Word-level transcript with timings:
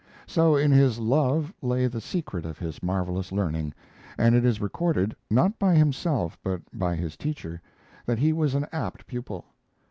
So, 0.25 0.55
in 0.55 0.71
his 0.71 0.97
love 0.97 1.53
lay 1.61 1.85
the 1.85 2.01
secret 2.01 2.43
of 2.43 2.57
his 2.57 2.81
marvelous 2.81 3.31
learning, 3.31 3.75
and 4.17 4.33
it 4.33 4.43
is 4.43 4.59
recorded 4.59 5.15
(not 5.29 5.59
by 5.59 5.75
himself, 5.75 6.39
but 6.43 6.63
by 6.73 6.95
his 6.95 7.15
teacher) 7.15 7.61
that 8.07 8.17
he 8.17 8.33
was 8.33 8.55
an 8.55 8.65
apt 8.71 9.05
pupil. 9.05 9.45